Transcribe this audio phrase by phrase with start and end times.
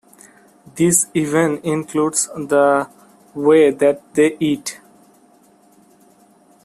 [0.73, 2.89] This even includes the
[3.35, 4.81] way that they eat.